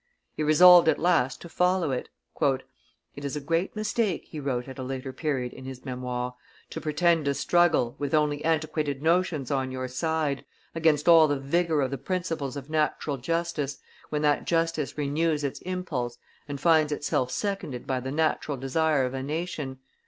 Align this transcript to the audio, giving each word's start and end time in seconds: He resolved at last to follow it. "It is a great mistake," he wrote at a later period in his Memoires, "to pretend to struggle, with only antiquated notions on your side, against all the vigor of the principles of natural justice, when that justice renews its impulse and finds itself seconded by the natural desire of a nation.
He 0.35 0.41
resolved 0.41 0.87
at 0.87 0.97
last 0.97 1.41
to 1.41 1.47
follow 1.47 1.91
it. 1.91 2.09
"It 2.41 3.23
is 3.23 3.35
a 3.35 3.39
great 3.39 3.75
mistake," 3.75 4.25
he 4.25 4.39
wrote 4.39 4.67
at 4.67 4.79
a 4.79 4.83
later 4.83 5.13
period 5.13 5.53
in 5.53 5.65
his 5.65 5.85
Memoires, 5.85 6.33
"to 6.71 6.81
pretend 6.81 7.25
to 7.25 7.35
struggle, 7.35 7.93
with 7.99 8.15
only 8.15 8.43
antiquated 8.43 9.03
notions 9.03 9.51
on 9.51 9.69
your 9.71 9.87
side, 9.87 10.43
against 10.73 11.07
all 11.07 11.27
the 11.27 11.37
vigor 11.39 11.81
of 11.81 11.91
the 11.91 11.99
principles 11.99 12.57
of 12.57 12.67
natural 12.67 13.17
justice, 13.17 13.77
when 14.09 14.23
that 14.23 14.45
justice 14.45 14.97
renews 14.97 15.43
its 15.43 15.59
impulse 15.61 16.17
and 16.47 16.59
finds 16.59 16.91
itself 16.91 17.29
seconded 17.29 17.85
by 17.85 17.99
the 17.99 18.11
natural 18.11 18.57
desire 18.57 19.05
of 19.05 19.13
a 19.13 19.21
nation. 19.21 19.77